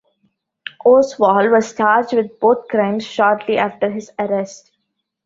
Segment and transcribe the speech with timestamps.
[0.83, 4.71] Oswald was charged with both crimes shortly after his arrest.